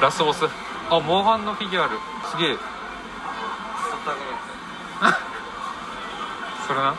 [0.00, 0.44] ラスボス。
[0.90, 1.98] あモンハンのフィギュアある。
[2.30, 2.56] すげえ。
[6.66, 6.96] それな、うん、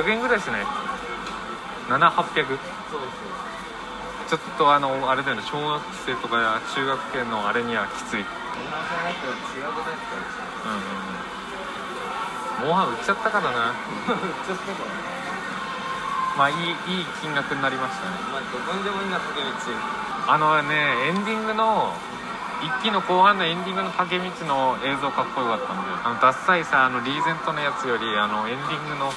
[0.00, 0.66] 800円ぐらいですね。
[1.88, 2.46] 7800
[2.90, 3.00] そう
[4.28, 5.42] ちょっとあのあれだよね。
[5.42, 8.20] 小学生とかや中学生のあれにはきつい。
[8.20, 8.26] うん
[12.66, 13.50] モンハン売っちゃったからな。
[13.50, 14.78] ちょっとか
[16.36, 18.16] まあいいいい金額になりましたね。
[18.30, 19.18] まあどこにでもいいな
[20.30, 21.90] あのねエンディングの
[22.62, 29.10] 一期の後半のエンディングの竹道の映像かっこよかったんであのダッサいさあのリーゼントのやつよりあのエンディングの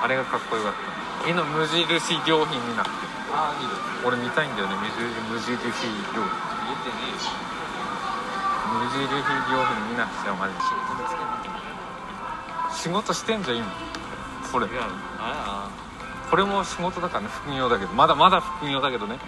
[0.00, 1.28] あれがかっこよかった。
[1.28, 1.84] 絵の無印
[2.24, 3.04] 良品になってる。
[3.34, 4.76] ああいいよ俺見たいんだよね。
[4.80, 4.96] 無印
[5.28, 5.92] 無印良品。
[5.92, 7.20] 言ってねえよ
[8.80, 10.60] 無印良品見なくちゃマジで。
[12.72, 13.66] 仕事してんじゃん今。
[14.52, 14.68] これ。
[16.30, 17.92] これも仕事だからね副業だけど。
[17.92, 19.18] まだまだ副業だけどね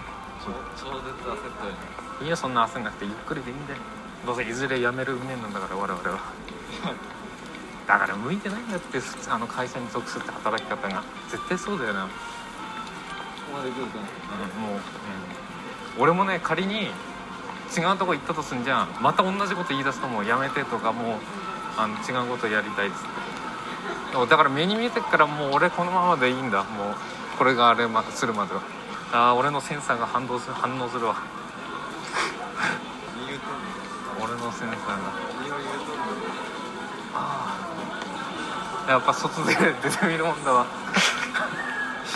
[0.43, 1.77] 超超絶焦ったよね
[2.21, 3.53] いいよそんな焦んなくてゆっくりでい。
[3.53, 3.79] いんだよ
[4.25, 6.19] どうせいずれ辞める運命なんだから我々は。
[7.87, 11.03] だから向いてないんだってあの会社に属するって働き方が。
[11.29, 12.15] 絶対そうだよな、うん、こ
[13.51, 14.03] こまで来るとね
[14.59, 14.75] もう、
[15.97, 16.91] うん、俺もね仮に
[17.75, 18.89] 違うとこ行ったとすんじゃん。
[19.01, 21.17] また同じこと言い出すともうやめてとかもう
[21.77, 24.27] あの違うことやりたいっつって。
[24.29, 26.63] だから目に見えてっからもう俺このままでいいんだ。
[26.63, 26.95] もう
[27.37, 28.61] これがあれまするまでは
[29.13, 31.15] ああ俺のセンサーが反応する反応するわ。
[33.27, 34.95] 言うとん俺のセンサーが。
[34.95, 35.01] の
[35.41, 36.03] 何を言うとんの
[37.13, 37.57] あ
[38.87, 40.65] あやっぱ外で出てみるもんだわ。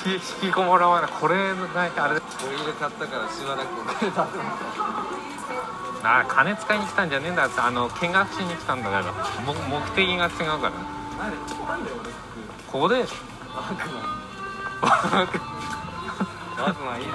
[0.05, 1.11] 引 き引きこもらわない。
[1.11, 1.93] これがあれ。
[1.95, 4.13] ホイール買ったからしばらくお金出せな。
[4.13, 4.27] か
[6.03, 9.03] ああ金使いに来たんじゃねえんだってあの見学しに来たんだから。
[9.41, 10.47] も目的が違うから。
[10.47, 10.75] ね
[11.19, 12.09] なんでなんで俺
[12.71, 13.05] ここで。
[13.05, 13.15] 服
[16.57, 17.11] マンいいぞ。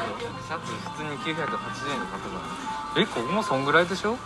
[0.46, 2.36] シャツ普通に980円で買ったか
[2.94, 4.16] らえここもそんぐらいでしょ？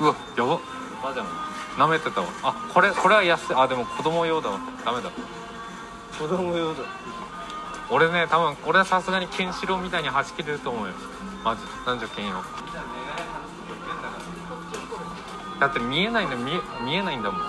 [0.00, 0.58] うわやば。
[1.02, 1.28] パジャマ。
[1.78, 2.28] なめてたわ。
[2.42, 3.54] あこれこれは安い。
[3.54, 4.58] あでも子供用だわ。
[4.84, 5.10] ダメだ。
[6.18, 6.82] 子供用だ。
[7.90, 10.94] 俺ね多分俺はさすがにケンシロウみたいにはち切れると思うよ。
[11.44, 12.42] マジ男女兼用。
[15.60, 17.40] だって見えないの見え見えないんだもん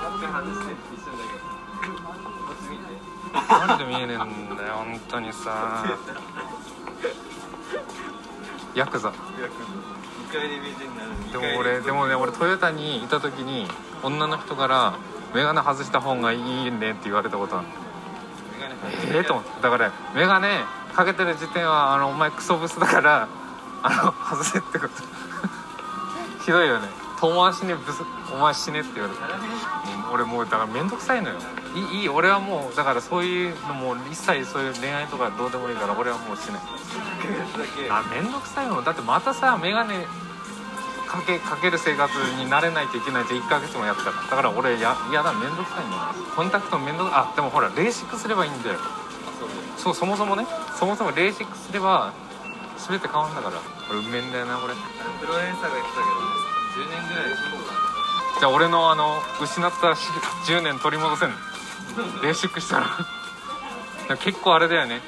[3.49, 5.85] なんで見えねえんだよ本当にさ。
[8.75, 9.09] ヤクザ。
[9.09, 9.13] 2
[10.31, 10.49] 階
[11.31, 11.91] でも俺で。
[11.91, 13.67] もね俺トヨタにいた時に
[14.03, 14.93] 女の人から
[15.33, 17.67] 「眼鏡外した方がいいね」って言われたことある。
[19.13, 19.61] ええと思って。
[19.61, 20.47] だから眼鏡
[20.93, 23.27] かけてる時点はあのお前クソブスだから
[23.83, 24.93] あの外せってこと。
[26.43, 26.87] ひどいよね
[27.19, 29.21] 遠回しにブスお前死ねって言われて。
[30.13, 31.35] 俺もうだから面倒くさいのよ。
[31.75, 36.61] いい俺はもうだからそういうのも一切そういう恋愛とかどうでもいいから俺はもうしない
[37.89, 39.93] あ面倒くさいもんだってまたさ眼鏡
[41.07, 44.21] かけかける生活になれないといけないじゃん1ヶ月もやったから。
[44.23, 46.01] だから俺嫌だ面倒くさいんだよ
[46.35, 48.79] コンタクト面倒あでもほらレーシックすればいいんだよ。
[49.77, 50.47] そうそもそもね。
[50.79, 52.13] そもそもレーシックすれば
[52.89, 53.57] 全て変わるんだから。
[53.57, 54.73] これ運命だよなこれ。
[55.19, 56.66] プロレンサーが言ってたけど。
[56.77, 57.29] 10年ぐらい
[58.39, 60.07] じゃあ俺のあの失ったし
[60.45, 61.29] 10年取り戻せん。
[61.29, 61.35] の
[62.21, 64.17] レーシックしたら。
[64.17, 65.01] 結構あれだよね。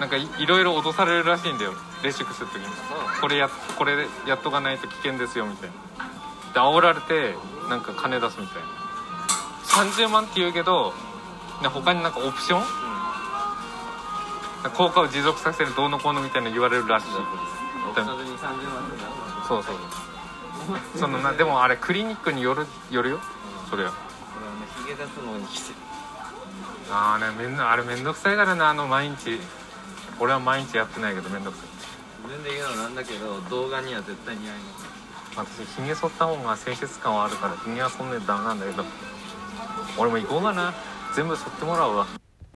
[0.00, 1.74] なんかいいろいろ脅されるらしいんだよ。
[2.02, 2.66] レーシックする時に。
[3.20, 5.76] これやこれやっとかないと危険ですよみたいな。
[6.52, 7.36] で煽られて
[7.70, 8.68] なんか金出すみたいな。
[9.68, 10.92] 30万って言うけど
[11.62, 12.62] ね他になんかオプション？
[14.74, 17.06] 効果を持続させるどうのこうのみたいな言われるらしい。
[17.88, 19.76] オプションで2 30万ってなるわそうそう
[20.96, 23.20] そのなでもあれクリニックによるよるよ
[23.70, 23.92] それは。
[24.98, 25.74] 脱毛に来て
[26.90, 29.40] ああねめんなあれめんどくさいからなあの毎日。
[30.18, 31.66] 俺は毎日やってないけどめんどくさい。
[32.22, 34.54] 自分で言うのなんだけど動画には絶対似合い
[35.36, 38.84] 私ひげ剃った方が清潔感はあるからひげはそんなにダメなんだけど。
[39.98, 40.72] 俺も行こうかな。
[41.14, 42.06] 全部剃ってもらうわ